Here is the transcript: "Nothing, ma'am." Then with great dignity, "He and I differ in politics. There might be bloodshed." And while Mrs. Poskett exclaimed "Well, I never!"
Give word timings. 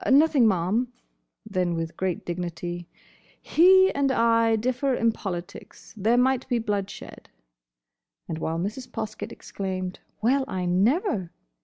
"Nothing, 0.09 0.47
ma'am." 0.47 0.91
Then 1.45 1.75
with 1.75 1.95
great 1.95 2.25
dignity, 2.25 2.87
"He 3.39 3.93
and 3.93 4.11
I 4.11 4.55
differ 4.55 4.95
in 4.95 5.11
politics. 5.11 5.93
There 5.95 6.17
might 6.17 6.49
be 6.49 6.57
bloodshed." 6.57 7.29
And 8.27 8.39
while 8.39 8.57
Mrs. 8.57 8.89
Poskett 8.91 9.31
exclaimed 9.31 9.99
"Well, 10.19 10.43
I 10.47 10.65
never!" 10.65 11.29